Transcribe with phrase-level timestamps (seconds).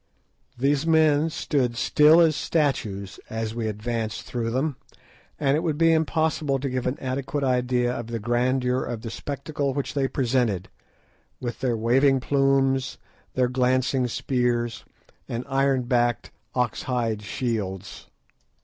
[0.57, 4.77] These men stood still as statues as we advanced through them,
[5.39, 9.11] and it would be impossible to give an adequate idea of the grandeur of the
[9.11, 10.69] spectacle which they presented,
[11.39, 12.97] with their waving plumes,
[13.35, 14.85] their glancing spears,
[15.29, 18.07] and iron backed ox hide shields.